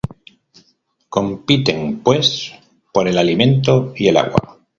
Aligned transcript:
Compiten, 1.09 2.01
pues, 2.01 2.53
por 2.91 3.07
el 3.07 3.19
alimento 3.19 3.93
y 3.95 4.07
el 4.07 4.17
agua. 4.17 4.57